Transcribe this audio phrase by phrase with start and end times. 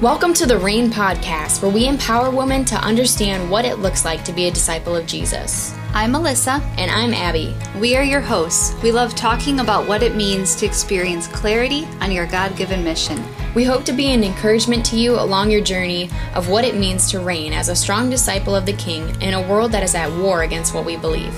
[0.00, 4.24] Welcome to the Reign Podcast, where we empower women to understand what it looks like
[4.24, 5.76] to be a disciple of Jesus.
[5.92, 6.52] I'm Melissa.
[6.78, 7.54] And I'm Abby.
[7.78, 8.74] We are your hosts.
[8.82, 13.22] We love talking about what it means to experience clarity on your God given mission.
[13.54, 17.10] We hope to be an encouragement to you along your journey of what it means
[17.10, 20.10] to reign as a strong disciple of the King in a world that is at
[20.10, 21.34] war against what we believe.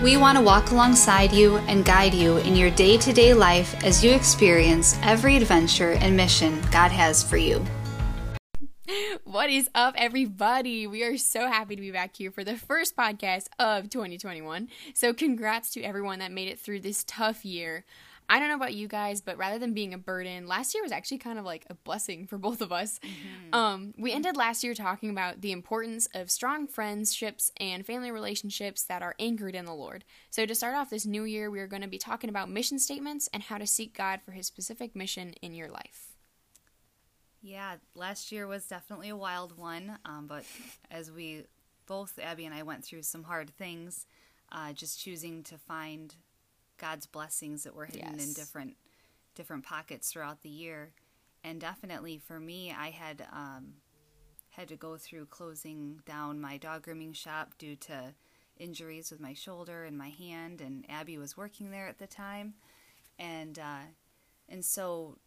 [0.00, 3.82] We want to walk alongside you and guide you in your day to day life
[3.82, 7.66] as you experience every adventure and mission God has for you.
[9.26, 10.86] What is up, everybody?
[10.86, 14.68] We are so happy to be back here for the first podcast of 2021.
[14.94, 17.84] So, congrats to everyone that made it through this tough year.
[18.28, 20.92] I don't know about you guys, but rather than being a burden, last year was
[20.92, 23.00] actually kind of like a blessing for both of us.
[23.00, 23.52] Mm-hmm.
[23.52, 28.84] Um, we ended last year talking about the importance of strong friendships and family relationships
[28.84, 30.04] that are anchored in the Lord.
[30.30, 32.78] So, to start off this new year, we are going to be talking about mission
[32.78, 36.15] statements and how to seek God for His specific mission in your life.
[37.46, 40.44] Yeah, last year was definitely a wild one, um, but
[40.90, 41.44] as we
[41.86, 44.04] both, Abby and I, went through some hard things,
[44.50, 46.12] uh, just choosing to find
[46.76, 48.26] God's blessings that were hidden yes.
[48.26, 48.74] in different
[49.36, 50.90] different pockets throughout the year,
[51.44, 53.74] and definitely for me, I had um,
[54.50, 58.12] had to go through closing down my dog grooming shop due to
[58.58, 62.54] injuries with my shoulder and my hand, and Abby was working there at the time,
[63.20, 63.86] and uh,
[64.48, 65.18] and so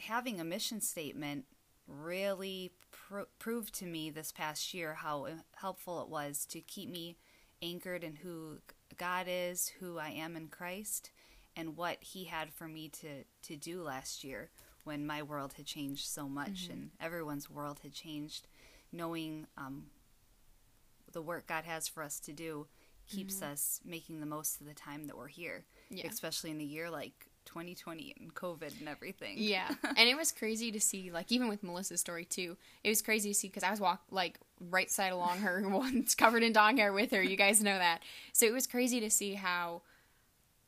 [0.00, 1.44] having a mission statement
[1.90, 7.16] really pr- proved to me this past year how helpful it was to keep me
[7.62, 8.58] anchored in who
[8.96, 11.10] God is, who I am in Christ,
[11.56, 14.50] and what He had for me to, to do last year
[14.84, 16.72] when my world had changed so much mm-hmm.
[16.72, 18.46] and everyone's world had changed.
[18.92, 19.84] Knowing um,
[21.12, 22.66] the work God has for us to do
[23.08, 23.52] keeps mm-hmm.
[23.52, 26.06] us making the most of the time that we're here, yeah.
[26.08, 29.34] especially in a year like 2020 and COVID and everything.
[29.36, 29.68] Yeah.
[29.84, 32.56] and it was crazy to see, like, even with Melissa's story, too.
[32.84, 34.38] It was crazy to see because I was walk like
[34.70, 37.22] right side along her, once covered in dog hair with her.
[37.22, 38.02] You guys know that.
[38.32, 39.82] So it was crazy to see how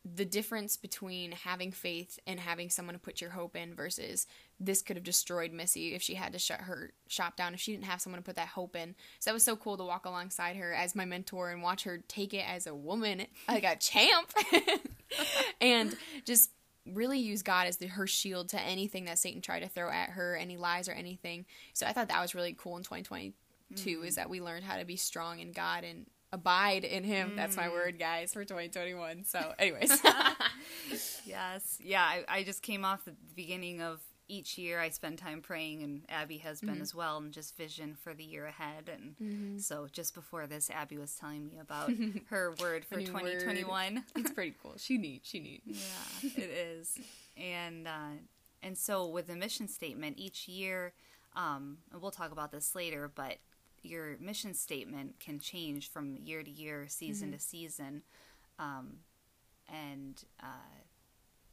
[0.05, 4.27] the difference between having faith and having someone to put your hope in versus
[4.59, 7.73] this could have destroyed Missy if she had to shut her shop down if she
[7.73, 8.97] didn't have someone to put that hope in.
[9.21, 12.03] So that was so cool to walk alongside her as my mentor and watch her
[12.09, 14.33] take it as a woman, like a champ,
[15.61, 16.51] and just
[16.87, 20.11] really use God as the, her shield to anything that Satan tried to throw at
[20.11, 21.47] her, any lies or anything.
[21.75, 24.07] So I thought that was really cool in 2022 mm.
[24.07, 27.31] is that we learned how to be strong in God and abide in him.
[27.31, 27.37] Mm.
[27.37, 27.73] That's my mm.
[27.73, 29.25] word, guys, for 2021.
[29.25, 30.01] So, anyways.
[31.25, 31.79] yes.
[31.81, 34.01] Yeah, I, I just came off the beginning of
[34.33, 36.83] each year I spend time praying, and Abby has been mm-hmm.
[36.83, 38.91] as well, and just vision for the year ahead.
[38.91, 39.59] And mm-hmm.
[39.59, 41.91] so, just before this, Abby was telling me about
[42.31, 43.95] her word for 2021.
[43.95, 44.03] Word.
[44.17, 44.75] It's pretty cool.
[44.79, 45.21] She neat.
[45.25, 45.63] She neat.
[45.67, 46.99] Yeah, it is.
[47.37, 48.17] And uh,
[48.63, 50.95] and so with the mission statement each year,
[51.37, 53.37] um, and we'll talk about this later, but
[53.83, 57.37] your mission statement can change from year to year, season mm-hmm.
[57.37, 58.03] to season,
[58.59, 58.99] um,
[59.69, 60.81] and uh,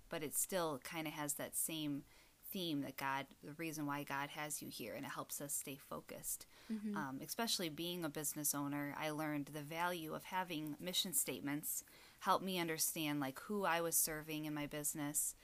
[0.10, 2.04] but it still kind of has that same
[2.52, 5.78] theme that God, the reason why God has you here, and it helps us stay
[5.90, 6.46] focused.
[6.72, 6.96] Mm-hmm.
[6.96, 11.84] Um, especially being a business owner, I learned the value of having mission statements
[12.20, 15.36] help me understand like who I was serving in my business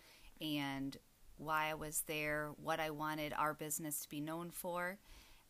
[0.41, 0.97] and
[1.37, 4.97] why I was there, what I wanted our business to be known for.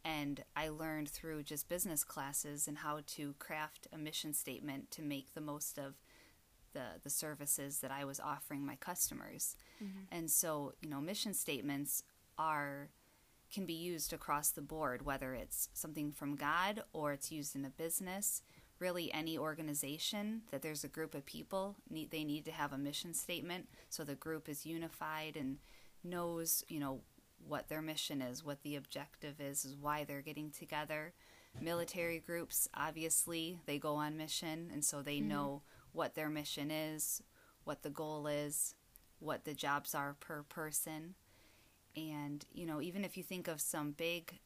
[0.04, 5.02] And I learned through just business classes and how to craft a mission statement to
[5.02, 5.96] make the most of
[6.76, 9.56] the the services that I was offering my customers.
[9.84, 10.16] Mm-hmm.
[10.16, 12.04] And so, you know, mission statements
[12.38, 12.90] are
[13.52, 17.66] can be used across the board whether it's something from God or it's used in
[17.66, 18.44] a business.
[18.78, 22.78] Really any organization that there's a group of people need they need to have a
[22.78, 25.58] mission statement so the group is unified and
[26.04, 27.02] knows, you know,
[27.48, 31.14] what their mission is, what the objective is, is why they're getting together.
[31.62, 35.30] Military groups, obviously, they go on mission, and so they mm-hmm.
[35.30, 35.62] know
[35.96, 37.24] what their mission is,
[37.64, 38.76] what the goal is,
[39.20, 41.16] what the jobs are per person.
[41.96, 44.40] And, you know, even if you think of some big,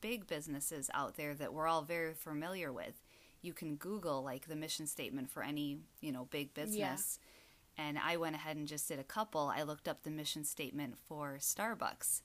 [0.00, 3.02] big businesses out there that we're all very familiar with,
[3.40, 7.18] you can Google like the mission statement for any, you know, big business.
[7.76, 7.84] Yeah.
[7.86, 9.52] And I went ahead and just did a couple.
[9.54, 12.22] I looked up the mission statement for Starbucks.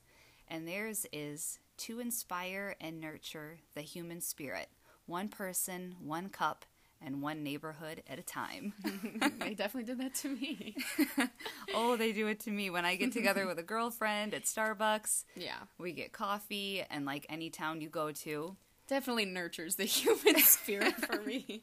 [0.48, 4.68] And theirs is to inspire and nurture the human spirit,
[5.06, 6.64] one person, one cup,
[7.04, 8.72] and one neighborhood at a time.
[9.40, 10.76] they definitely did that to me.
[11.74, 15.24] oh, they do it to me when I get together with a girlfriend at Starbucks.
[15.36, 15.58] Yeah.
[15.78, 18.56] We get coffee and like any town you go to.
[18.86, 21.62] Definitely nurtures the human spirit for me.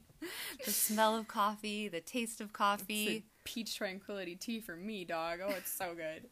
[0.65, 3.25] the smell of coffee, the taste of coffee.
[3.43, 5.39] peach tranquility tea for me, dog.
[5.43, 6.27] Oh, it's so good.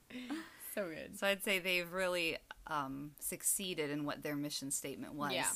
[0.74, 1.20] so good.
[1.20, 5.34] So I'd say they've really um, succeeded in what their mission statement was.
[5.34, 5.48] Yeah.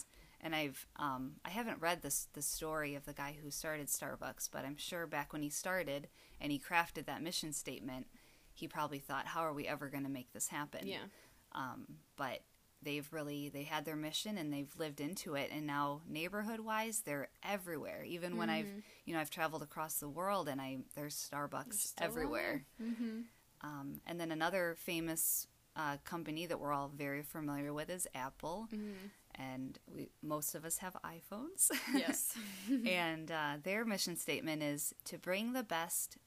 [0.43, 4.49] And I've um, I haven't read this the story of the guy who started Starbucks,
[4.51, 6.09] but I'm sure back when he started
[6.41, 8.07] and he crafted that mission statement,
[8.53, 11.05] he probably thought, "How are we ever going to make this happen?" Yeah.
[11.53, 11.85] Um,
[12.17, 12.41] but
[12.81, 17.03] they've really they had their mission and they've lived into it, and now neighborhood wise,
[17.05, 18.03] they're everywhere.
[18.05, 18.67] Even when I've
[19.05, 22.65] you know I've traveled across the world and I there's Starbucks everywhere.
[22.81, 23.21] Mm-hmm.
[23.61, 25.47] Um, and then another famous
[25.77, 29.07] uh, company that we're all very familiar with is Apple, Mm-hmm.
[29.35, 31.69] And we most of us have iPhones.
[31.93, 32.35] Yes.
[32.87, 36.17] and uh, their mission statement is to bring the best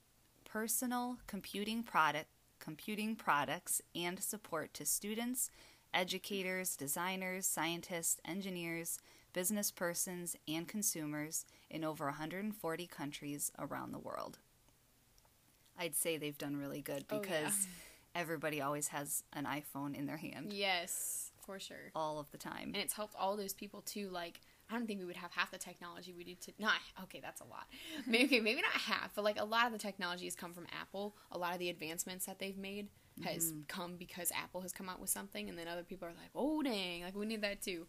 [0.44, 5.50] personal computing product computing products and support to students,
[5.92, 8.98] educators, designers, scientists, engineers,
[9.34, 14.38] business persons, and consumers in over 140 countries around the world.
[15.78, 18.20] I'd say they've done really good Oh, because yeah.
[18.20, 21.90] everybody always has an iPhone in their hand yes, for sure.
[21.94, 22.72] all of the time.
[22.74, 24.10] And it's helped all those people too.
[24.10, 24.40] Like,
[24.70, 26.52] I don't think we would have half the technology we need to.
[26.58, 27.66] Not okay, that's a lot.
[28.06, 30.66] Maybe okay, maybe not half, but like a lot of the technology has come from
[30.78, 31.16] Apple.
[31.30, 32.88] A lot of the advancements that they've made
[33.24, 33.60] has mm-hmm.
[33.68, 36.62] come because Apple has come out with something, and then other people are like, "Oh
[36.62, 37.86] dang, like we need that too."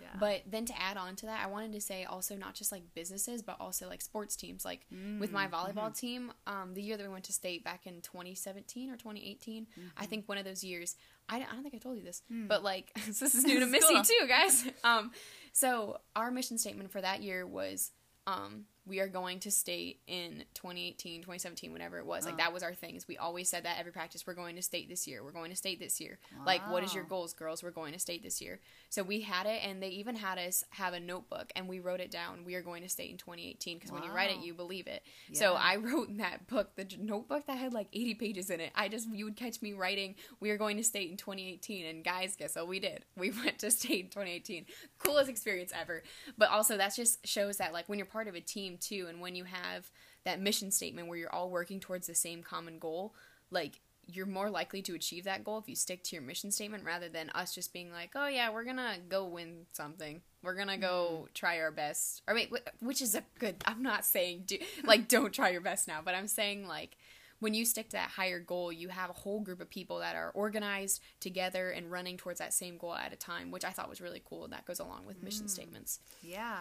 [0.00, 0.08] Yeah.
[0.18, 2.82] But then to add on to that, I wanted to say also not just like
[2.94, 4.64] businesses, but also like sports teams.
[4.64, 4.86] Like
[5.20, 5.54] with my mm-hmm.
[5.54, 9.66] volleyball team, um, the year that we went to state back in 2017 or 2018,
[9.76, 10.10] I mm-hmm.
[10.10, 10.96] think one of those years.
[11.28, 13.66] I don't, I don't think I told you this, but like this is new to
[13.66, 14.02] Missy cool.
[14.02, 14.64] too, guys.
[14.84, 15.10] Um,
[15.52, 17.92] so our mission statement for that year was
[18.26, 22.26] um, we are going to state in 2018 2017 whenever it was.
[22.26, 24.62] Like that was our thing is we always said that every practice we're going to
[24.62, 26.18] state this year we're going to state this year.
[26.44, 27.62] Like what is your goals girls?
[27.62, 28.60] We're going to state this year.
[28.90, 32.00] So we had it and they even had us have a notebook and we wrote
[32.00, 34.52] it down we are going to state in 2018 because when you write it you
[34.52, 35.02] believe it.
[35.32, 38.72] So i wrote in that book the notebook that had like 80 pages in it.
[38.74, 42.04] I just you would catch me writing we are going to state in 2018 and
[42.04, 43.04] guys guess what we did?
[43.16, 44.66] We went to state in 2018
[44.98, 46.02] coolest experience ever.
[46.36, 49.20] But also that just shows that like when you're part of a team too and
[49.20, 49.90] when you have
[50.24, 53.14] that mission statement where you're all working towards the same common goal
[53.50, 56.84] like you're more likely to achieve that goal if you stick to your mission statement
[56.84, 60.76] rather than us just being like oh yeah we're gonna go win something we're gonna
[60.76, 61.26] go mm-hmm.
[61.34, 65.32] try our best or wait which is a good i'm not saying do like don't
[65.32, 66.96] try your best now but i'm saying like
[67.44, 70.16] when you stick to that higher goal, you have a whole group of people that
[70.16, 73.90] are organized together and running towards that same goal at a time, which I thought
[73.90, 74.48] was really cool.
[74.48, 75.50] That goes along with mission mm.
[75.50, 76.00] statements.
[76.22, 76.60] Yeah,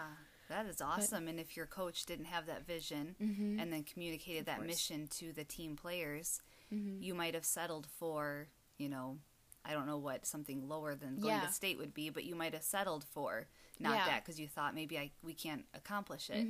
[0.49, 1.27] that is awesome.
[1.27, 3.15] and if your coach didn't have that vision
[3.59, 6.41] and then communicated that mission to the team players,
[6.71, 8.47] you might have settled for,
[8.77, 9.17] you know,
[9.65, 11.45] I don't know what something lower than going Yeah.
[11.47, 13.47] to state would be, but you might have settled for
[13.79, 14.05] not Yeah.
[14.07, 16.47] that because you thought maybe I we can't accomplish it.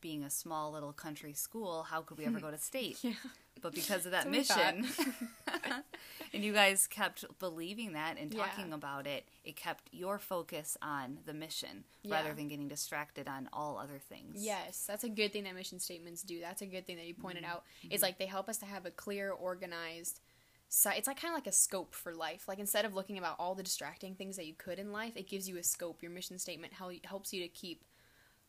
[0.00, 2.98] Being a small little country school, how could we ever go to state?
[3.02, 3.14] Yeah.
[3.62, 4.92] But because of that That's what we mission,
[6.34, 8.46] and you guys kept believing that and Yeah.
[8.46, 13.48] talking about it, it kept your focus on the mission rather than getting distracted on
[13.52, 14.42] all other things.
[14.44, 16.40] Yes, that's a good thing that mission statements do.
[16.40, 17.64] That's a good thing that you pointed out.
[17.82, 18.02] It's mm-hmm.
[18.02, 20.20] like they help us to have a clear, organized.
[20.68, 22.48] So it's like kind of like a scope for life.
[22.48, 25.28] Like instead of looking about all the distracting things that you could in life, it
[25.28, 26.02] gives you a scope.
[26.02, 27.84] Your mission statement hel- helps you to keep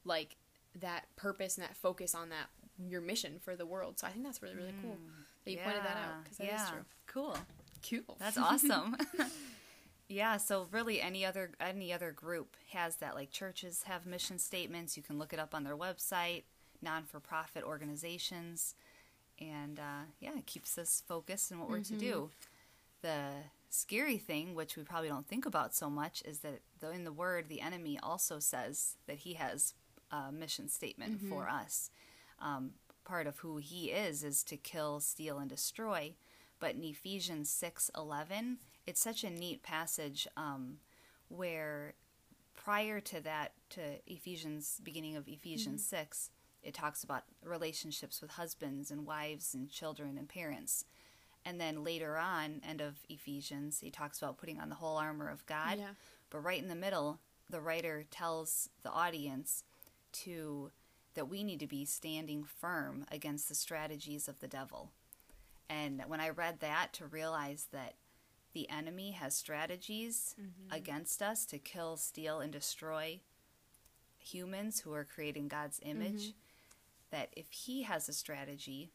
[0.05, 0.37] like
[0.79, 2.47] that purpose and that focus on that
[2.89, 3.99] your mission for the world.
[3.99, 5.23] So I think that's really really cool mm.
[5.45, 6.69] that you pointed that out because that is yeah.
[6.69, 6.85] true.
[7.07, 7.37] Cool.
[7.89, 8.17] Cool.
[8.19, 8.95] That's awesome.
[10.07, 14.97] yeah, so really any other any other group has that like churches have mission statements.
[14.97, 16.43] You can look it up on their website,
[16.81, 18.75] non-for-profit organizations.
[19.39, 22.13] And uh, yeah, it keeps us focused in what we're to do.
[22.13, 22.27] Mm-hmm.
[23.01, 23.23] The
[23.69, 27.11] scary thing, which we probably don't think about so much, is that though in the
[27.11, 29.73] word, the enemy also says that he has
[30.11, 31.29] a mission statement mm-hmm.
[31.29, 31.89] for us.
[32.39, 32.71] Um,
[33.05, 36.13] part of who he is is to kill, steal, and destroy.
[36.59, 40.77] But in Ephesians six eleven, it's such a neat passage um,
[41.29, 41.95] where
[42.55, 46.29] prior to that, to Ephesians, beginning of Ephesians 6,
[46.61, 50.85] it talks about relationships with husbands and wives and children and parents.
[51.45, 55.29] And then later on, end of Ephesians, he talks about putting on the whole armor
[55.29, 55.77] of God.
[55.77, 55.89] Yeah.
[56.29, 59.63] But right in the middle, the writer tells the audience
[60.13, 60.71] to
[61.15, 64.91] that we need to be standing firm against the strategies of the devil.
[65.69, 67.95] And when I read that to realize that
[68.53, 70.75] the enemy has strategies mm-hmm.
[70.75, 73.21] against us to kill, steal, and destroy
[74.19, 76.01] humans who are creating God's mm-hmm.
[76.01, 76.33] image,
[77.11, 78.91] that if he has a strategy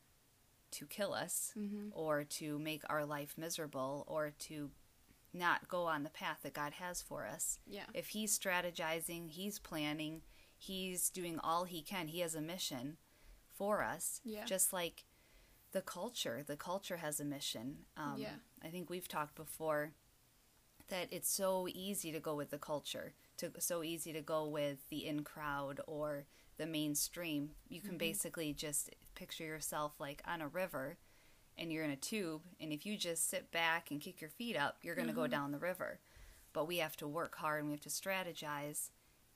[0.70, 1.88] to kill us mm-hmm.
[1.92, 4.70] or to make our life miserable or to
[5.32, 7.84] not go on the path that God has for us, Yeah.
[7.94, 10.22] if he's strategizing, he's planning,
[10.58, 12.98] he's doing all he can, he has a mission
[13.56, 14.20] for us.
[14.24, 14.44] Yeah.
[14.44, 15.04] Just like
[15.72, 16.42] the culture.
[16.46, 17.86] The culture has a mission.
[17.96, 18.34] Um, Yeah.
[18.62, 19.92] I think we've talked before
[20.88, 24.78] that it's so easy to go with the culture, to so easy to go with
[24.88, 26.24] the in crowd or
[26.56, 27.50] the mainstream.
[27.68, 30.96] You can basically just picture yourself like on a river
[31.56, 34.56] and you're in a tube and if you just sit back and kick your feet
[34.56, 36.00] up, you're going to go down the river.
[36.52, 38.90] But we have to work hard and we have to strategize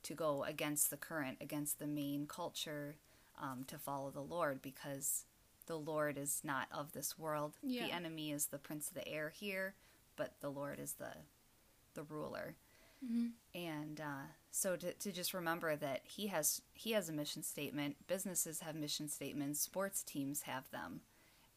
[0.04, 2.96] to go against the current, against the main culture,
[3.40, 5.24] um, to follow the Lord because
[5.66, 7.54] the Lord is not of this world.
[7.62, 7.86] Yeah.
[7.86, 9.74] The enemy is the prince of the air here,
[10.16, 11.12] but the Lord is the
[11.94, 12.54] the ruler.
[13.52, 17.96] And uh, so to, to just remember that he has he has a mission statement.
[18.06, 19.58] Businesses have mission statements.
[19.60, 21.00] Sports teams have them,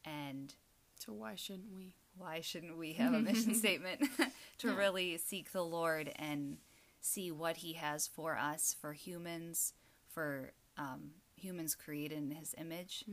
[0.04, 0.56] and
[0.98, 1.94] So why shouldn't we?
[2.18, 4.02] why shouldn't we have a mission statement
[4.60, 4.76] to Yeah.
[4.76, 6.58] really seek the Lord and
[7.06, 9.74] see what He has for us, for humans,
[10.08, 13.04] for um, humans created in His image?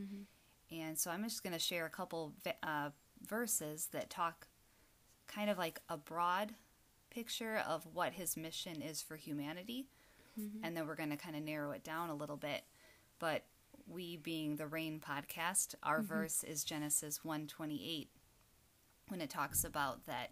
[0.71, 2.33] And so I'm just going to share a couple
[2.63, 2.89] uh,
[3.27, 4.47] verses that talk
[5.27, 6.53] kind of like a broad
[7.11, 9.87] picture of what His mission is for humanity.
[10.63, 12.63] And then we're going to kind of narrow it down a little bit.
[13.19, 13.43] But
[13.87, 18.09] we being the Reign podcast, our verse is Genesis 128
[19.09, 20.31] when it talks about that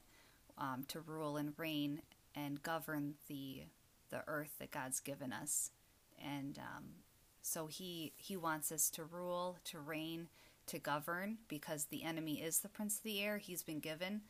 [0.58, 2.02] um, to rule and reign
[2.36, 3.64] and govern the
[4.10, 5.72] the earth that God's given us,
[6.24, 6.84] and um,
[7.42, 10.28] so he he wants us to rule, to reign,
[10.68, 13.38] to govern because the enemy is the prince of the air.
[13.38, 14.22] He's been given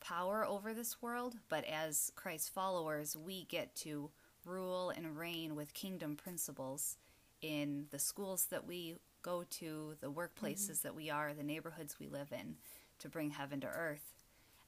[0.00, 4.10] power over this world, but as Christ's followers, we get to
[4.44, 6.96] rule and reign with kingdom principles
[7.42, 12.08] in the schools that we go to, the workplaces that we are, the neighborhoods we
[12.08, 12.56] live in,
[12.98, 14.14] to bring heaven to earth.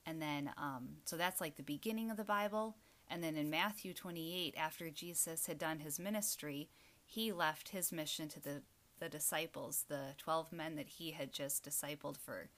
[0.07, 2.77] And then, um, so that's like the beginning of the Bible.
[3.09, 6.69] And then in Matthew 28, after Jesus had done his ministry,
[7.05, 8.63] he left his mission to the,
[8.99, 12.49] the disciples, the 12 men that he had just discipled for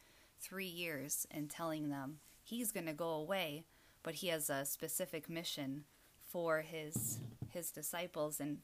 [0.40, 3.64] three years, and telling them he's going to go away,
[4.02, 5.84] but he has a specific mission
[6.30, 7.20] for his
[7.50, 8.40] his disciples.
[8.40, 8.58] And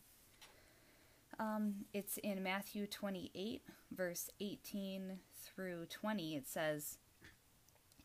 [1.38, 6.36] um, it's in Matthew 28, verse 18 through 20.
[6.36, 6.98] It says,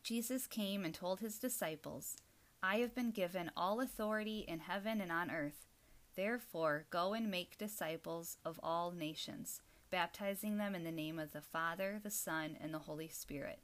[0.06, 2.18] Jesus came and told his disciples,
[2.62, 5.66] I have been given all authority in heaven and on earth.
[6.14, 11.40] Therefore, go and make disciples of all nations, baptizing them in the name of the
[11.40, 13.58] Father, the Son, and the Holy Spirit.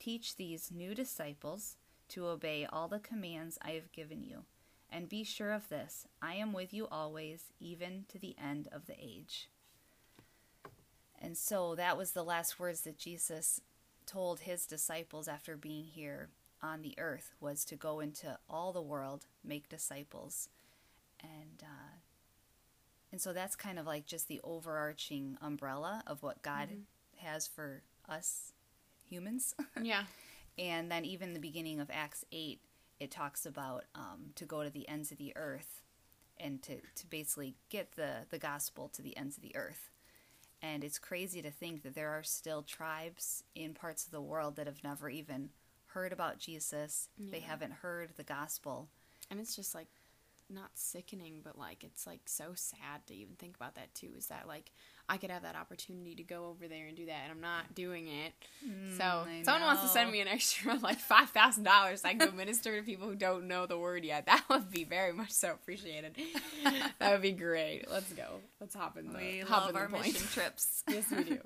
[0.00, 1.76] Teach these new disciples
[2.08, 4.46] to obey all the commands I have given you.
[4.90, 8.86] And be sure of this I am with you always, even to the end of
[8.86, 9.48] the age.
[11.22, 13.60] And so that was the last words that Jesus
[14.06, 16.30] told his disciples after being here
[16.62, 20.48] on the earth was to go into all the world, make disciples.
[21.22, 21.96] And uh,
[23.12, 26.68] and so that's kind of like just the overarching umbrella of what God
[27.18, 28.52] has for us
[29.08, 29.54] humans.
[29.80, 30.04] Yeah.
[30.56, 32.60] And then even the beginning of Acts 8,
[33.00, 35.82] it talks about um, to go to the ends of the earth
[36.38, 39.90] and to, to basically get the, the gospel to the ends of the earth.
[40.64, 44.56] And it's crazy to think that there are still tribes in parts of the world
[44.56, 45.50] that have never even
[45.88, 47.10] heard about Jesus.
[47.18, 48.88] They haven't heard the gospel.
[49.30, 49.88] And it's just like
[50.50, 54.10] not sickening, but like it's like so sad to even think about that too.
[54.16, 54.70] Is that like
[55.08, 57.74] I could have that opportunity to go over there and do that, and I'm not
[57.74, 58.32] doing it.
[58.66, 62.08] Mm, so I someone wants to send me an extra like five thousand dollars, so
[62.08, 64.26] I can go minister to people who don't know the word yet.
[64.34, 66.16] That would be very much so appreciated.
[66.98, 67.84] that would be great.
[67.90, 68.40] Let's go.
[68.60, 70.06] Let's hop in the We hop love in the our point.
[70.06, 70.82] mission trips.
[70.88, 71.38] yes, we do.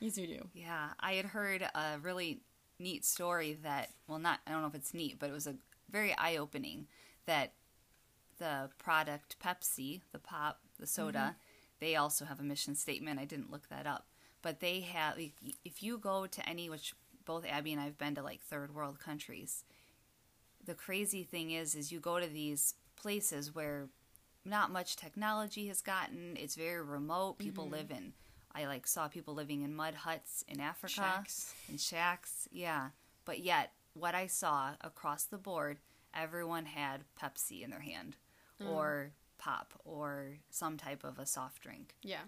[0.00, 0.46] Yes, we do.
[0.54, 2.40] Yeah, I had heard a really
[2.78, 5.54] neat story that, well, not, I don't know if it's neat, but it was a
[5.90, 6.86] very eye opening
[7.26, 7.52] that
[8.44, 11.30] the product Pepsi, the pop, the soda, mm-hmm.
[11.80, 13.18] they also have a mission statement.
[13.18, 14.06] I didn't look that up,
[14.42, 15.18] but they have,
[15.64, 19.00] if you go to any, which both Abby and I've been to like third world
[19.00, 19.64] countries,
[20.62, 23.88] the crazy thing is, is you go to these places where
[24.44, 26.36] not much technology has gotten.
[26.38, 27.38] It's very remote.
[27.38, 27.74] People mm-hmm.
[27.74, 28.12] live in.
[28.54, 31.54] I like saw people living in mud huts in Africa, Shacks.
[31.70, 32.46] in shacks.
[32.52, 32.88] Yeah,
[33.24, 35.78] but yet what I saw across the board,
[36.14, 38.16] everyone had Pepsi in their hand,
[38.62, 38.70] Mm.
[38.70, 41.94] or pop, or some type of a soft drink.
[42.02, 42.22] Yeah.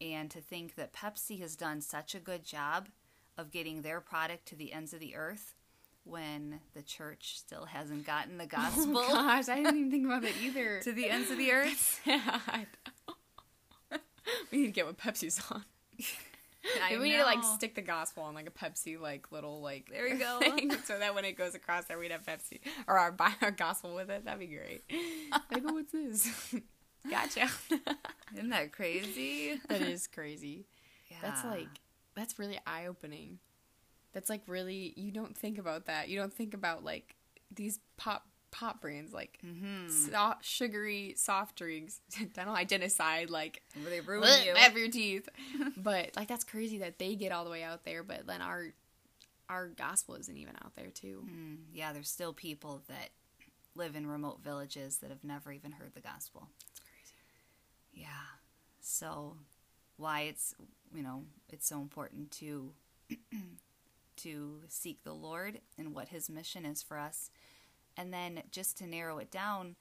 [0.00, 2.88] And to think that Pepsi has done such a good job
[3.36, 5.54] of getting their product to the ends of the earth
[6.04, 10.22] when the church still hasn't gotten the gospel Oh gosh, I didn't even think about
[10.22, 10.80] that either.
[10.84, 12.00] to the ends of the earth.
[14.50, 15.64] we need to get what Pepsi's on.
[16.90, 20.06] We need to like stick the gospel on like a Pepsi like little like There
[20.06, 20.38] you go.
[20.40, 23.50] thing, so that when it goes across there we'd have Pepsi or our buy our
[23.50, 24.24] gospel with it.
[24.24, 24.82] That'd be great.
[25.50, 26.54] like, oh, what's this?
[27.10, 27.48] gotcha.
[28.34, 29.60] Isn't that crazy?
[29.68, 30.66] that is crazy.
[31.22, 31.68] That's like
[32.14, 33.38] that's really eye opening.
[34.12, 36.08] That's like really you don't think about that.
[36.08, 37.16] You don't think about like
[37.54, 39.88] these pop pop brands like Mm-hmm.
[39.88, 42.00] so- sugary soft drinks.
[42.34, 44.54] Dental hygienocide like Where they ruin bleh, you.
[44.54, 45.28] have your teeth.
[45.76, 48.66] but like that's crazy that they get all the way out there, but then our
[49.48, 51.24] our gospel isn't even out there too.
[51.26, 53.10] Mm, yeah, there's still people that
[53.74, 56.48] live in remote villages that have never even heard the gospel.
[56.68, 57.14] That's crazy.
[58.02, 58.06] Yeah.
[58.80, 59.36] So
[59.96, 60.54] why it's
[60.94, 62.72] you know, it's so important to
[64.16, 67.30] to seek the Lord and what his mission is for us.
[68.00, 69.76] And then just to narrow it down,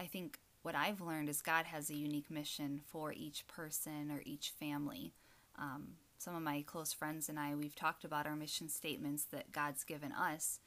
[0.00, 4.20] I think what I've learned is God has a unique mission for each person or
[4.24, 5.12] each family.
[5.56, 9.52] Um, some of my close friends and I, we've talked about our mission statements that
[9.52, 10.58] God's given us,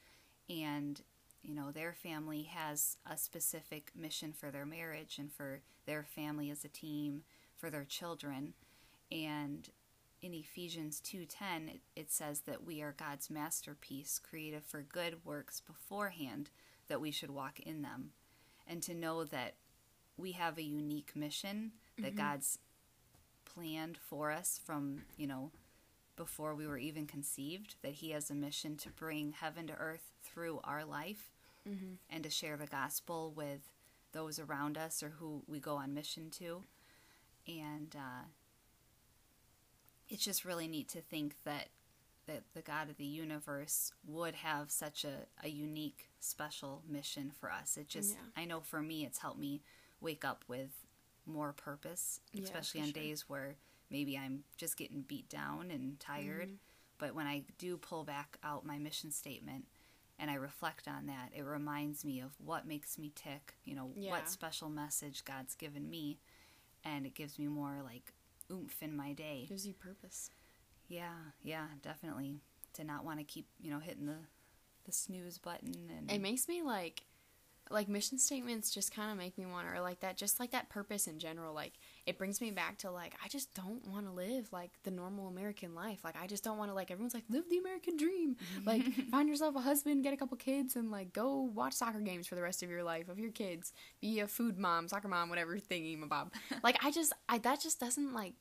[0.48, 1.02] and
[1.42, 6.50] you know, their family has a specific mission for their marriage and for their family
[6.50, 7.24] as a team,
[7.56, 8.54] for their children.
[9.12, 9.68] And
[10.20, 15.60] in Ephesians 2:10 it, it says that we are God's masterpiece, created for good works
[15.60, 16.50] beforehand
[16.88, 18.12] that we should walk in them.
[18.66, 19.54] And to know that
[20.16, 22.58] we have a unique mission that God's
[23.44, 25.50] planned for us from, you know,
[26.16, 30.12] before we were even conceived, that he has a mission to bring heaven to earth
[30.22, 31.30] through our life
[32.10, 33.60] and to share the gospel with
[34.12, 36.64] those around us or who we go on mission to.
[37.46, 38.24] And uh,
[40.08, 41.68] it's just really neat to think that
[42.26, 47.50] that the God of the universe would have such a, a unique, special mission for
[47.50, 47.78] us.
[47.78, 48.42] It just, Yeah.
[48.42, 49.62] I know for me, it's helped me
[50.02, 50.68] wake up with
[51.24, 53.02] more purpose, especially for on sure.
[53.02, 53.56] days where
[53.90, 56.48] maybe I'm just getting beat down and tired.
[56.48, 56.56] Mm-hmm.
[56.98, 59.64] But when I do pull back out my mission statement
[60.18, 63.92] and I reflect on that, it reminds me of what makes me tick, you know,
[63.96, 64.10] Yeah.
[64.10, 66.18] what special message God's given me.
[66.84, 68.12] And it gives me more like
[68.52, 69.46] oomph in my day.
[69.48, 70.30] Gives you purpose.
[70.88, 72.40] Yeah, yeah, definitely.
[72.74, 74.18] To not want to keep, you know, hitting the
[74.84, 77.02] the snooze button and It makes me like
[77.70, 80.52] like mission statements just kind of make me want to or like that just like
[80.52, 81.74] that purpose in general like
[82.08, 85.28] it brings me back to like I just don't want to live like the normal
[85.28, 86.00] American life.
[86.02, 88.36] Like I just don't want to like everyone's like live the American dream.
[88.64, 92.26] Like find yourself a husband get a couple kids and like go watch soccer games
[92.26, 93.72] for the rest of your life of your kids.
[94.00, 96.32] Be a food mom soccer mom whatever thingy bob.
[96.62, 98.34] Like I just I that just doesn't like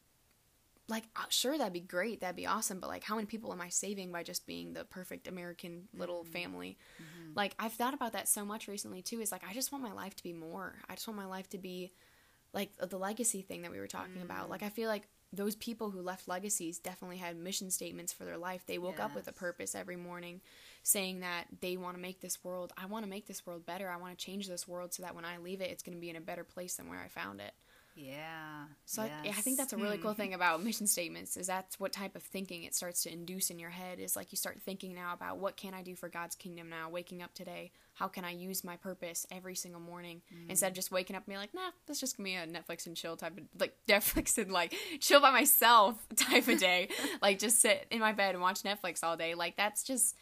[0.90, 3.60] like uh, sure that'd be great that'd be awesome but like how many people am
[3.60, 6.78] i saving by just being the perfect american little family?
[7.36, 9.92] Like i've thought about that so much recently too is like i just want my
[9.92, 10.76] life to be more.
[10.90, 11.92] I just want my life to be
[12.54, 14.48] like the legacy thing that we were talking about.
[14.48, 14.50] Mm.
[14.50, 18.38] Like i feel like those people who left legacies definitely had mission statements for their
[18.38, 18.64] life.
[18.66, 20.40] They woke up with a purpose every morning
[20.84, 23.90] saying that they want to make this world i want to make this world better.
[23.90, 26.02] I want to change this world so that when i leave it it's going to
[26.02, 27.54] be in a better place than where i found it
[27.98, 28.66] yeah.
[28.86, 30.18] so I, I think that's a really cool Hmm.
[30.22, 33.58] thing about mission statements is that's what type of thinking it starts to induce in
[33.60, 36.36] your head is like you start thinking now about what can I do for God's
[36.36, 40.50] kingdom now waking up today how can I use my purpose every single morning Hmm.
[40.52, 42.86] instead of just waking up and being like nah that's just gonna be a Netflix
[42.86, 46.90] and chill type of like Netflix and like chill by myself type of day
[47.22, 50.16] like just sit in my bed and watch Netflix all day like that's just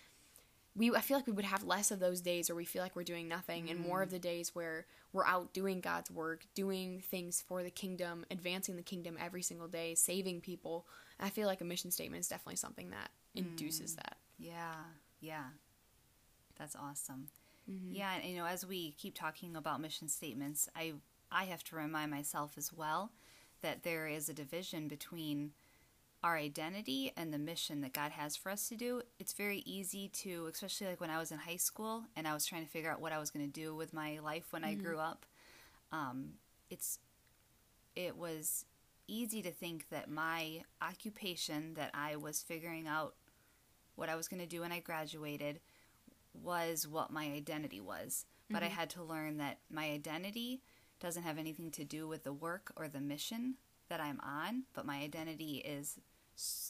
[0.76, 2.96] we I feel like we would have less of those days where we feel like
[2.96, 7.02] we're doing nothing and more of the days where we're out doing God's work, doing
[7.02, 10.86] things for the kingdom, advancing the kingdom every single day, saving people.
[11.20, 14.18] I feel like a mission statement is definitely something that induces that.
[14.38, 14.76] Yeah,
[15.22, 15.46] yeah.
[16.60, 17.28] That's awesome.
[17.70, 17.96] Mm-hmm.
[17.96, 20.94] Yeah, and you know, as we keep talking about mission statements, I
[21.32, 23.12] I have to remind myself as well
[23.62, 25.52] that there is a division between
[26.26, 29.04] our identity and the mission that God has for us to do.
[29.20, 32.48] It's very easy to, especially like when I was in high school and I was
[32.48, 34.74] trying to figure out what I was going to do with my life when I
[34.74, 35.28] grew up.
[35.92, 36.32] Um,
[36.72, 36.98] it's
[37.96, 38.66] it was
[39.08, 43.14] easy to think that my occupation that I was figuring out
[43.96, 45.60] what I was going to do when I graduated
[46.34, 48.26] was what my identity was.
[48.50, 50.64] But I had to learn that my identity
[51.00, 53.56] doesn't have anything to do with the work or the mission
[53.90, 56.00] that I'm on, but my identity is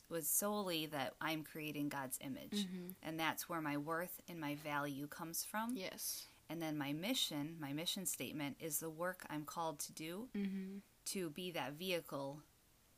[0.10, 2.68] was solely that I'm creating God's image.
[3.04, 5.76] And that's where my worth and my value comes from.
[5.76, 6.26] Yes.
[6.50, 10.78] And then my mission, my mission statement is the work I'm called to do Mm-hmm.
[11.06, 12.42] to be that vehicle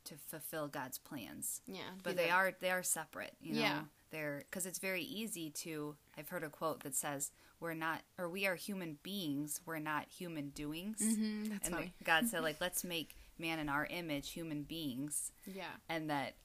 [0.04, 1.80] to fulfill God's plans Yeah.
[2.02, 3.80] but they the- are they are separate you know Yeah.
[4.10, 8.26] they're because it's very easy to i've heard a quote that says we're not or
[8.30, 11.92] we are human beings we're not human doings Mhm, that's and funny.
[12.04, 15.64] god said like let's make man in our image human beings Yeah.
[15.90, 16.36] and that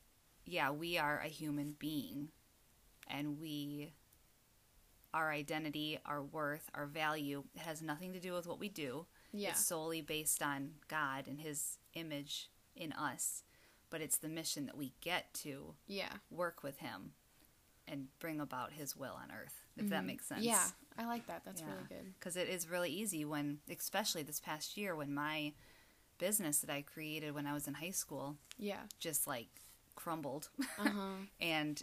[0.45, 2.29] yeah we are a human being
[3.07, 3.93] and we
[5.13, 9.49] our identity our worth our value has nothing to do with what we do Yeah.
[9.49, 13.43] it's solely based on god and his image in us
[13.89, 16.13] but it's the mission that we get to Yeah.
[16.31, 17.13] work with him
[17.87, 19.65] and bring about His will on earth.
[19.75, 20.39] If that makes sense.
[20.39, 20.47] Mm-hmm.
[20.49, 21.41] Yeah, I like that.
[21.45, 22.13] That's really good.
[22.17, 25.51] Because it is really easy when, especially this past year, when my
[26.17, 28.79] business that I created when I was in high school Yeah.
[28.99, 29.49] just like
[29.95, 30.49] crumbled.
[30.79, 31.09] Uh huh.
[31.41, 31.81] and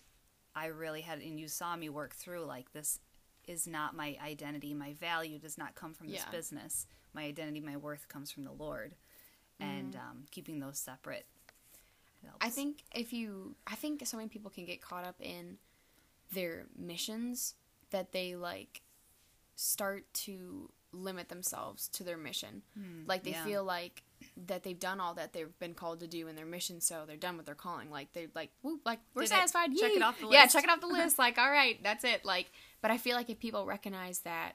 [0.55, 3.01] I really had, and you saw me work through like this
[3.46, 4.75] is not my identity.
[4.75, 6.31] My value does not come from this Yeah.
[6.31, 6.87] business.
[7.14, 8.94] My identity, my worth comes from the Lord.
[9.59, 11.27] And um, keeping those separate.
[12.25, 12.37] Mm-hmm.
[12.40, 15.59] I think if you, I think so many people can get caught up in
[16.33, 17.55] their missions
[17.90, 18.81] that they like
[19.57, 22.62] start to limit themselves to their mission.
[23.07, 23.44] like they yeah.
[23.44, 24.03] feel like
[24.46, 27.16] that they've done all that they've been called to do in their mission, so they're
[27.16, 27.90] done with their calling.
[27.90, 29.70] Like they're like, whoop, like we're Did satisfied.
[29.76, 30.55] Check it off the Yeah, list.
[30.55, 31.18] check it off the list.
[31.20, 32.24] Like, all right, that's it.
[32.24, 32.50] Like,
[32.81, 34.55] but I feel like if people recognize that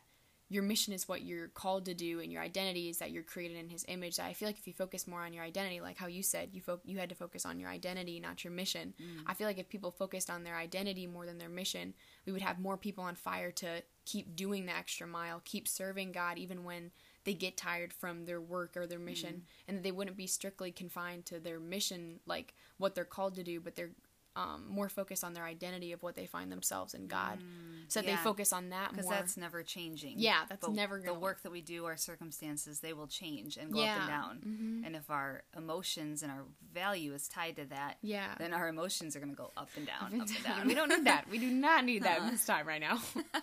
[0.49, 3.57] your mission is what you're called to do and your identity is that you're created
[3.57, 5.97] in his image that i feel like if you focus more on your identity like
[5.97, 8.93] how you said you fo- you had to focus on your identity not your mission
[9.01, 9.21] mm.
[9.25, 11.93] i feel like if people focused on their identity more than their mission
[12.25, 16.11] we would have more people on fire to keep doing the extra mile keep serving
[16.11, 16.91] god even when
[17.25, 20.71] they get tired from their work or their mission and that they wouldn't be strictly
[20.71, 23.91] confined to their mission like what they're called to do but they're
[24.37, 27.39] um, more focused on their identity of what they find themselves in god
[27.87, 28.11] so yeah.
[28.11, 30.15] they focus on that because that's never changing.
[30.17, 31.85] Yeah, that's But never the gonna- work that we do.
[31.85, 33.93] Our circumstances they will change and go Yeah.
[33.93, 34.39] up and down.
[34.83, 34.87] Mhm.
[34.87, 39.15] And if our emotions and our value is tied to that, yeah then our emotions
[39.15, 40.57] are going to go up and down, up and down.
[40.57, 40.67] down.
[40.67, 41.29] we don't need that.
[41.29, 42.99] We do not need that this time right now.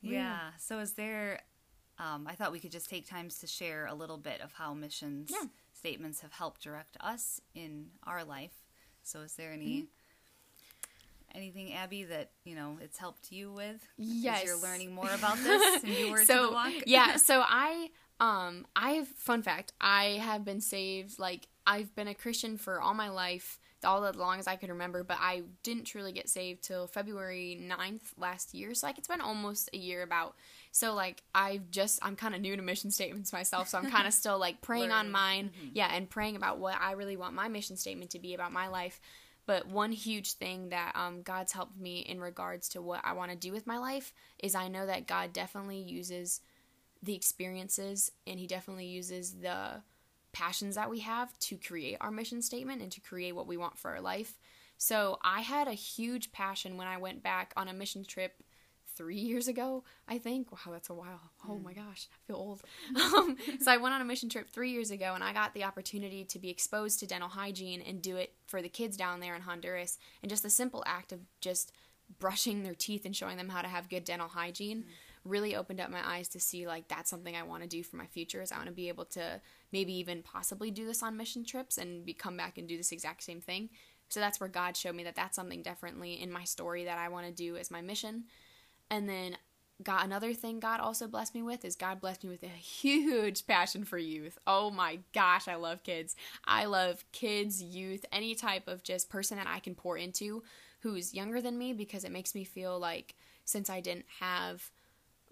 [0.00, 0.50] Yeah.
[0.58, 1.40] So is there?
[1.98, 4.74] Um, I thought we could just take times to share a little bit of how
[4.74, 5.48] missions Yeah.
[5.72, 8.52] statements have helped direct us in our life.
[9.02, 9.66] So is there any?
[9.82, 9.84] Mm-hmm.
[11.34, 13.86] Anything, Abby, that you know it's helped you with?
[13.96, 14.40] Yes.
[14.42, 16.72] as you're learning more about this, and you were to so the walk.
[16.86, 17.88] yeah, so I
[18.20, 19.72] um I have fun fact.
[19.80, 24.14] I have been saved like I've been a Christian for all my life, all as
[24.16, 28.52] long as I could remember, but I didn't truly get saved till February 9th last
[28.52, 28.74] year.
[28.74, 30.34] So like it's been almost a year about.
[30.72, 34.06] So like I've just I'm kind of new to mission statements myself, so I'm kind
[34.06, 35.52] of still like praying on mine.
[35.74, 38.68] Yeah, and praying about what I really want my mission statement to be about my
[38.68, 38.98] life.
[39.44, 43.32] But one huge thing that um, God's helped me in regards to what I want
[43.32, 46.40] to do with my life is I know that God definitely uses
[47.02, 49.82] the experiences and He definitely uses the
[50.32, 53.78] passions that we have to create our mission statement and to create what we want
[53.78, 54.38] for our life.
[54.78, 58.42] So I had a huge passion when I went back on a mission trip
[58.96, 60.52] three years ago, I think.
[60.52, 61.20] Wow, that's a while.
[61.48, 62.62] Oh my gosh, I feel old.
[63.14, 65.64] Um, so I went on a mission trip three years ago, and I got the
[65.64, 69.34] opportunity to be exposed to dental hygiene and do it for the kids down there
[69.34, 69.98] in Honduras.
[70.22, 71.72] And just the simple act of just
[72.18, 74.84] brushing their teeth and showing them how to have good dental hygiene
[75.24, 77.96] really opened up my eyes to see like that's something I want to do for
[77.96, 78.42] my future.
[78.42, 79.40] Is I want to be able to
[79.72, 82.92] maybe even possibly do this on mission trips and be, come back and do this
[82.92, 83.70] exact same thing.
[84.08, 87.08] So that's where God showed me that that's something definitely in my story that I
[87.08, 88.24] want to do as my mission.
[88.92, 89.38] And then
[89.82, 93.46] God, another thing God also blessed me with is God blessed me with a huge
[93.46, 94.38] passion for youth.
[94.46, 96.14] Oh my gosh, I love kids.
[96.44, 100.42] I love kids, youth, any type of just person that I can pour into
[100.80, 103.14] who's younger than me because it makes me feel like
[103.46, 104.70] since I didn't have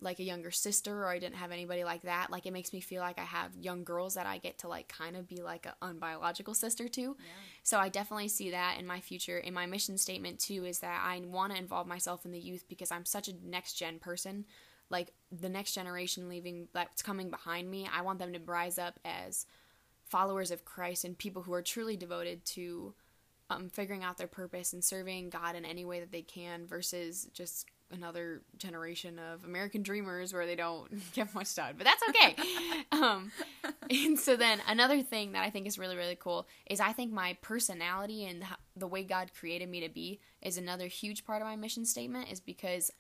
[0.03, 2.81] like a younger sister or I didn't have anybody like that, like it makes me
[2.81, 5.67] feel like I have young girls that I get to like kind of be like
[5.67, 7.17] an unbiological sister to.
[7.63, 9.39] So I definitely see that in my future.
[9.39, 12.65] In my mission statement too is that I want to involve myself in the youth
[12.69, 14.47] because I'm such a next gen person.
[14.89, 18.99] Like the next generation leaving that's coming behind me, I want them to rise up
[19.05, 19.47] as
[20.05, 22.95] followers of Christ and people who are truly devoted to
[23.51, 27.29] um, figuring out their purpose and serving God in any way that they can versus
[27.33, 31.75] just another generation of American dreamers where they don't get much done.
[31.77, 32.37] But that's okay.
[32.93, 33.33] um,
[33.91, 37.13] and so then another thing that I think is really, really cool is I think
[37.13, 38.45] my personality and
[38.77, 42.31] the way God created me to be is another huge part of my mission statement
[42.31, 42.91] is because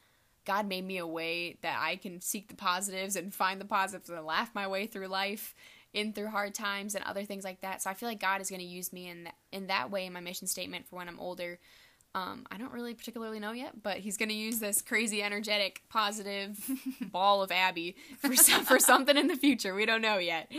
[0.44, 4.08] God made me a way that I can seek the positives and find the positives
[4.08, 5.54] and laugh my way through life
[5.92, 7.82] in through hard times and other things like that.
[7.82, 10.06] So I feel like God is going to use me in that, in that way
[10.06, 11.58] in my mission statement for when I'm older.
[12.14, 15.82] Um, I don't really particularly know yet, but he's going to use this crazy, energetic,
[15.88, 16.58] positive
[17.12, 19.74] ball of Abby for some, for something in the future.
[19.74, 20.50] We don't know yet.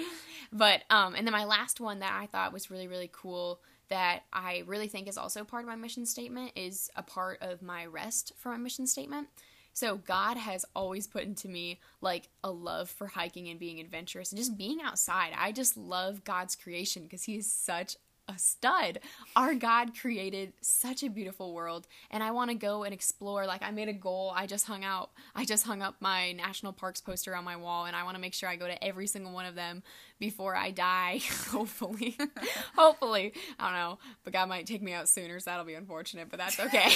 [0.54, 4.24] But um, and then my last one that I thought was really really cool that
[4.32, 7.86] I really think is also part of my mission statement is a part of my
[7.86, 9.28] rest for my mission statement.
[9.74, 14.32] So God has always put into me like a love for hiking and being adventurous
[14.32, 15.32] and just being outside.
[15.38, 17.98] I just love God's creation because he is such
[18.32, 19.00] a stud.
[19.36, 23.46] Our God created such a beautiful world and I want to go and explore.
[23.46, 24.34] Like I made a goal.
[24.36, 25.12] I just hung out.
[25.36, 28.22] I just hung up my national parks poster on my wall and I want to
[28.22, 29.84] make sure I go to every single one of them
[30.20, 31.22] before I die.
[31.50, 32.18] Hopefully.
[32.76, 33.34] Hopefully.
[33.60, 36.40] I don't know, but God might take me out sooner, so that'll be unfortunate, but
[36.40, 36.92] that's okay.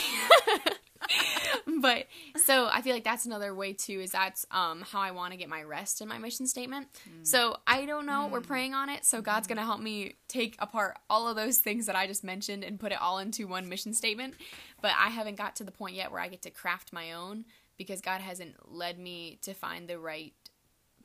[1.82, 2.08] but
[2.44, 4.00] so I feel like that's another way too.
[4.02, 6.88] Is that's um, how I want to get my rest in my mission statement.
[7.10, 7.26] Mm.
[7.26, 8.28] So I don't know.
[8.32, 8.48] We're mm.
[8.48, 9.06] praying on it.
[9.06, 9.50] So God's mm.
[9.50, 12.92] gonna help me take apart all of those things that I just mentioned and put
[12.92, 14.36] it all into one mission statement.
[14.82, 17.46] But I haven't got to the point yet where I get to craft my own
[17.78, 20.34] because God hasn't led me to find the right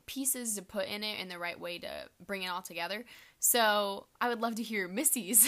[0.05, 1.89] pieces to put in it and the right way to
[2.25, 3.05] bring it all together.
[3.39, 5.47] So I would love to hear Missy's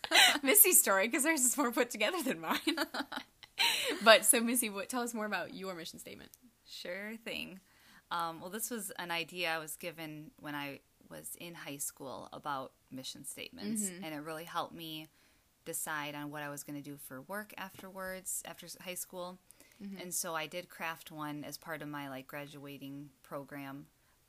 [0.42, 2.58] Missy's story because hers is more put together than mine.
[4.04, 6.30] but so Missy, what tell us more about your mission statement?
[6.66, 7.60] Sure thing.
[8.10, 12.28] Um, well, this was an idea I was given when I was in high school
[12.32, 15.08] about mission statements, and it really helped me
[15.64, 19.38] decide on what I was going to do for work afterwards, after high school.
[20.00, 23.86] And so I did craft one as part of my like graduating program.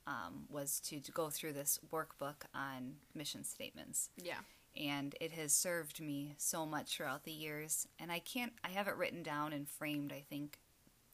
[0.08, 4.40] Um, was to, to go through this workbook on mission statements Yeah.
[4.78, 7.88] And it has served me so much throughout the years.
[8.00, 10.60] And i can't i have it written down and framed i think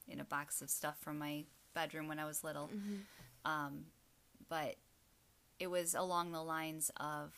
[0.08, 2.70] in a box of stuff from my bedroom when i was little.
[3.44, 3.86] Um,
[4.50, 4.76] but
[5.60, 7.34] it was along the lines of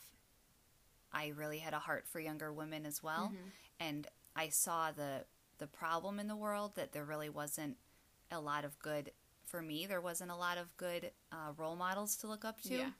[1.12, 3.32] i really had a heart for younger women as well.
[3.80, 5.24] And i saw the
[5.58, 7.76] the problem in the world that there really wasn't
[8.30, 9.10] a lot of good
[9.46, 9.86] for me.
[9.86, 12.74] There wasn't a lot of good uh, role models to look up to.
[12.74, 12.90] Yeah.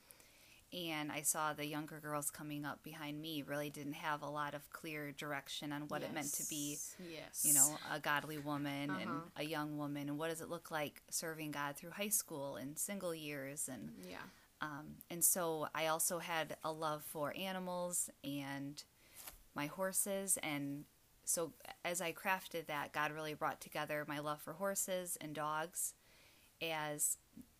[0.73, 4.55] And I saw the younger girls coming up behind me really didn't have a lot
[4.55, 7.45] of clear direction on what it meant to be, Yes.
[7.45, 9.21] you know, a godly woman and Uh-huh.
[9.37, 12.79] a young woman, and what does it look like serving God through high school and
[12.79, 14.23] single years, and Yeah.
[14.61, 18.83] um, and so I also had a love for animals and
[19.55, 20.85] my horses, and
[21.25, 21.53] so
[21.85, 25.95] as I crafted that, God really brought together my love for horses and dogs,
[26.61, 27.19] as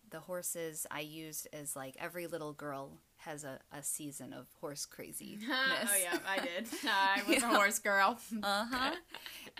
[0.09, 4.85] the horses I used as like every little girl has a, a season of horse
[4.85, 5.37] crazy.
[5.49, 6.67] oh yeah, I did.
[6.85, 8.17] I was a horse girl.
[8.41, 8.95] Uh huh.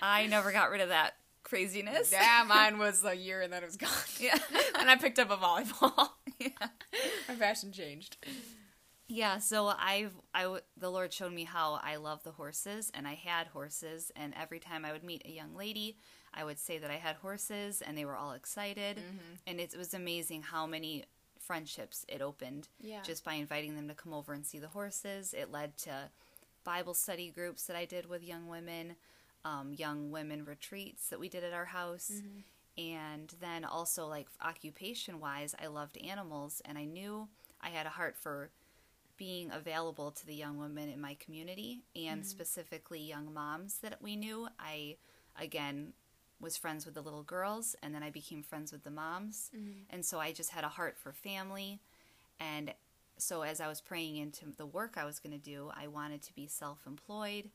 [0.01, 2.11] I never got rid of that craziness.
[2.11, 3.89] yeah, mine was a year and then it was gone.
[4.19, 4.37] Yeah.
[4.79, 6.09] and I picked up a volleyball.
[6.39, 6.49] yeah.
[7.27, 8.17] My fashion changed.
[9.11, 13.15] Yeah, so I've I the Lord showed me how I love the horses, and I
[13.15, 15.97] had horses, and every time I would meet a young lady,
[16.33, 19.35] I would say that I had horses, and they were all excited, mm-hmm.
[19.47, 21.05] and it was amazing how many
[21.39, 23.01] friendships it opened Yeah.
[23.01, 25.33] just by inviting them to come over and see the horses.
[25.33, 26.09] It led to
[26.63, 28.95] Bible study groups that I did with young women,
[29.43, 32.11] um, young women retreats that we did at our house.
[32.13, 32.39] Mm-hmm.
[32.77, 37.27] And then also, like occupation wise, I loved animals, and I knew
[37.59, 38.51] I had a heart for
[39.17, 42.23] being available to the young women in my community and mm-hmm.
[42.23, 44.47] specifically young moms that we knew.
[44.57, 44.95] I,
[45.37, 45.93] again,
[46.41, 49.49] was friends with the little girls, and then I became friends with the moms.
[49.55, 49.71] Mm-hmm.
[49.89, 51.79] And so I just had a heart for family.
[52.39, 52.73] And
[53.17, 56.21] so as I was praying into the work I was going to do, I wanted
[56.23, 57.49] to be self employed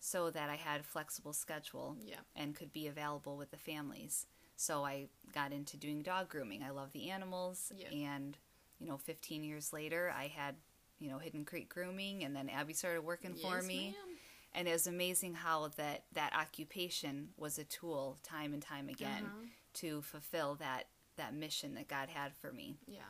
[0.00, 2.16] so that I had a flexible schedule Yeah.
[2.36, 4.26] and could be available with the families.
[4.56, 6.62] So I got into doing dog grooming.
[6.62, 7.72] I love the animals.
[7.76, 7.88] Yeah.
[8.10, 8.36] And,
[8.80, 10.54] you know, 15 years later, I had,
[11.00, 13.94] you know, Hidden Creek Grooming, and then Abby started working for me.
[13.96, 14.07] ma'am.
[14.54, 19.24] And it was amazing how that, that occupation was a tool time and time again
[19.26, 19.46] Uh-huh.
[19.74, 20.84] to fulfill that,
[21.16, 22.76] that mission that God had for me.
[22.86, 23.02] Yeah.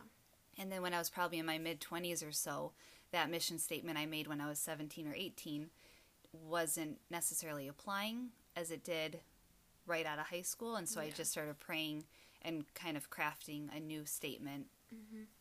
[0.58, 2.72] And then when I was probably in my mid 20s or so,
[3.12, 5.70] that mission statement I made when I was 17 or 18
[6.32, 9.20] wasn't necessarily applying as it did
[9.86, 10.76] right out of high school.
[10.76, 12.04] And so I just started praying
[12.42, 14.66] and kind of crafting a new statement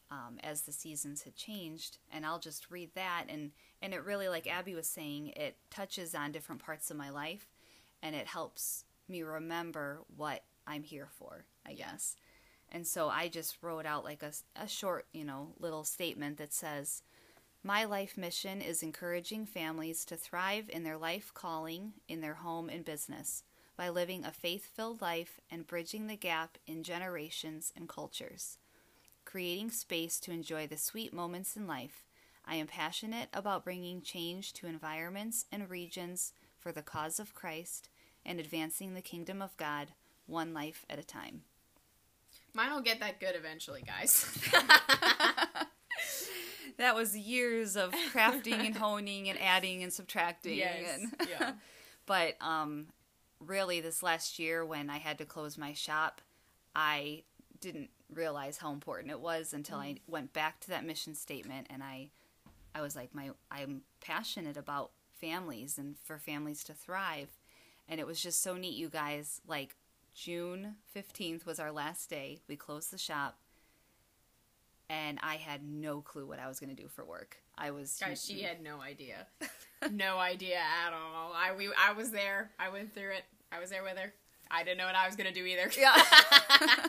[0.09, 1.97] um, as the seasons had changed.
[2.11, 3.25] And I'll just read that.
[3.29, 7.09] And, and it really, like Abby was saying, it touches on different parts of my
[7.09, 7.47] life
[8.01, 12.15] and it helps me remember what I'm here for, I guess.
[12.71, 16.53] And so I just wrote out like a, a short, you know, little statement that
[16.53, 17.01] says,
[17.63, 22.69] My life mission is encouraging families to thrive in their life calling, in their home
[22.69, 23.43] and business,
[23.77, 28.57] by living a faith filled life and bridging the gap in generations and cultures.
[29.37, 32.03] Creating space to enjoy the sweet moments in life,
[32.43, 37.87] I am passionate about bringing change to environments and regions for the cause of Christ
[38.25, 39.89] and advancing the kingdom of God
[40.25, 41.41] one life at a time.
[42.55, 44.25] Mine will get that good eventually, guys.
[46.77, 50.61] That was years of crafting and honing and adding and subtracting.
[50.61, 51.51] And, yeah.
[52.07, 52.87] but um,
[53.39, 56.21] really, this last year when I had to close my shop,
[56.75, 57.23] I
[57.59, 59.99] didn't realize how important it was until I mm.
[60.07, 62.09] went back to that mission statement and I,
[62.73, 67.29] I was like, my I'm passionate about families and for families to thrive,
[67.89, 69.41] and it was just so neat, you guys.
[69.47, 69.75] Like
[70.13, 72.39] June fifteenth was our last day.
[72.47, 73.37] We closed the shop
[74.89, 77.37] and I had no clue what I was going to do for work.
[77.57, 79.27] I was she had no idea.
[79.91, 81.33] no idea at all.
[81.35, 82.51] I we I was there.
[82.59, 83.23] I went through it.
[83.51, 84.13] I was there with her.
[84.51, 85.69] I didn't know what I was gonna do either.
[85.77, 85.95] Yeah.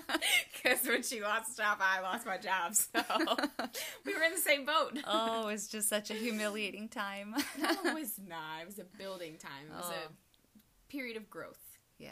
[0.63, 2.75] Because when she lost the job, I lost my job.
[2.75, 3.01] So
[4.05, 4.99] we were in the same boat.
[5.07, 7.35] oh, it was just such a humiliating time.
[7.61, 8.63] no, it was not.
[8.63, 9.67] It was a building time.
[9.71, 10.09] It was Oh.
[10.09, 11.79] a period of growth.
[11.99, 12.11] yeah,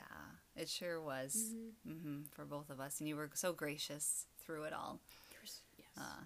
[0.55, 1.55] it sure was
[1.87, 5.01] hmm for both of us, and you were so gracious through it all.
[5.43, 5.61] Yes.
[5.99, 6.23] Uh,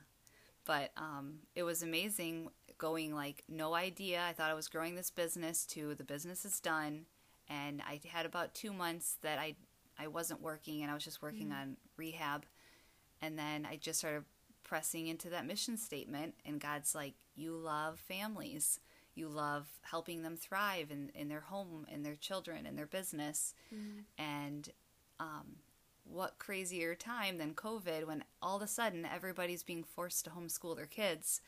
[0.67, 4.23] but um, it was amazing going like no idea.
[4.29, 7.07] I thought I was growing this business to the business is done,
[7.51, 9.57] and I had about two months that I
[9.99, 12.47] I wasn't working and I was just working on rehab,
[13.21, 14.25] and then I just started
[14.63, 18.81] pressing into that mission statement, and God's like, you love families.
[19.17, 23.55] You love helping them thrive in, in their home, in their children, in their business.
[24.17, 24.69] And
[25.19, 25.57] um,
[26.05, 30.77] what crazier time than COVID when all of a sudden everybody's being forced to homeschool
[30.77, 31.41] their kids.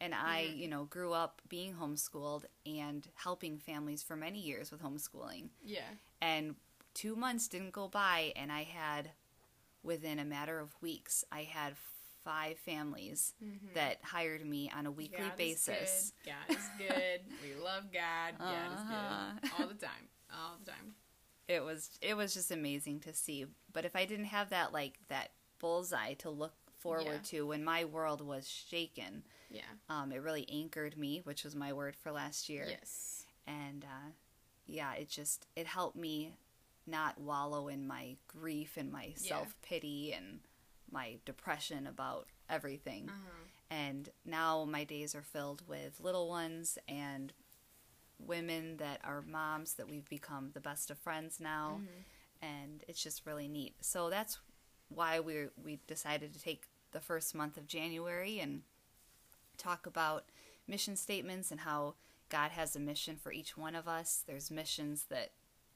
[0.00, 0.58] And I, Mm-hmm.
[0.58, 5.48] you know, grew up being homeschooled and helping families for many years with homeschooling.
[5.64, 5.80] Yeah.
[6.22, 6.54] And
[6.94, 9.10] two months didn't go by, and I had,
[9.82, 11.74] within a matter of weeks, I had
[12.24, 13.34] five families
[13.74, 15.28] that hired me on a weekly Mm-hmm.
[15.30, 16.12] God is basis.
[16.24, 16.32] good.
[16.48, 17.20] God is good.
[17.42, 18.34] we love God.
[18.38, 19.32] God Uh-huh.
[19.34, 19.50] is good.
[19.60, 20.08] All the time.
[20.32, 20.94] All the time.
[21.48, 24.98] it was it was just amazing to see but if i didn't have that like
[25.08, 27.30] that bullseye to look forward Yeah.
[27.30, 29.62] to when my world was shaken Yeah.
[29.88, 33.24] um, it really anchored me which was my word for last year Yes.
[33.46, 34.10] and uh,
[34.66, 36.34] yeah it just it helped me
[36.86, 39.28] not wallow in my grief and my Yeah.
[39.36, 40.40] self-pity and
[40.90, 43.44] my depression about everything Uh-huh.
[43.70, 47.32] and now my days are filled with little ones and
[48.18, 51.80] women that are moms that we've become the best of friends now
[52.42, 54.38] and it's just really neat so that's
[54.88, 58.62] why we we decided to take the first month of January and
[59.58, 60.24] talk about
[60.66, 61.94] mission statements and how
[62.28, 64.22] God has a mission for each one of us.
[64.26, 65.32] There's missions that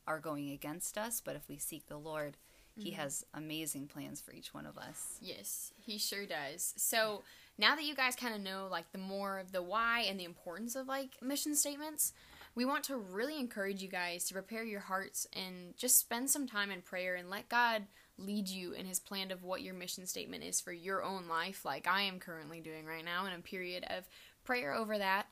[0.06, 2.36] are going against us but if we seek the Lord
[2.76, 3.00] he mm-hmm.
[3.00, 5.18] has amazing plans for each one of us.
[5.20, 6.72] Yes, he sure does.
[6.76, 7.22] So
[7.58, 10.24] now that you guys kind of know like the more of the why and the
[10.24, 12.12] importance of like mission statements,
[12.54, 16.46] we want to really encourage you guys to prepare your hearts and just spend some
[16.46, 17.84] time in prayer and let God
[18.24, 21.64] lead you in his plan of what your mission statement is for your own life,
[21.64, 24.08] like I am currently doing right now in a period of
[24.44, 25.26] prayer over that.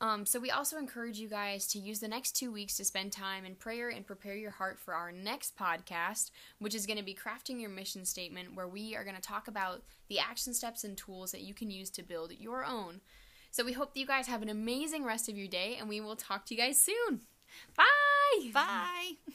[0.00, 3.12] Um, so we also encourage you guys to use the next two weeks to spend
[3.12, 7.04] time in prayer and prepare your heart for our next podcast, which is going to
[7.04, 10.84] be crafting your mission statement, where we are going to talk about the action steps
[10.84, 13.00] and tools that you can use to build your own.
[13.50, 16.02] So we hope that you guys have an amazing rest of your day, and we
[16.02, 17.22] will talk to you guys soon.
[17.74, 18.50] Bye.
[18.52, 19.32] bye